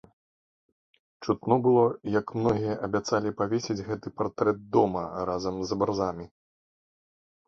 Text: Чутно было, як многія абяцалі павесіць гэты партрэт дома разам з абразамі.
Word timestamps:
Чутно 1.25 1.55
было, 1.65 1.83
як 2.19 2.31
многія 2.39 2.77
абяцалі 2.87 3.33
павесіць 3.41 3.77
гэты 3.89 4.13
партрэт 4.21 4.57
дома 4.77 5.03
разам 5.31 5.61
з 5.69 5.77
абразамі. 5.77 6.25